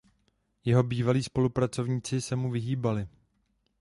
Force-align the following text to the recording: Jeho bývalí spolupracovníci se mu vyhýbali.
Jeho 0.65 0.83
bývalí 0.83 1.23
spolupracovníci 1.23 2.21
se 2.21 2.35
mu 2.35 2.51
vyhýbali. 2.51 3.07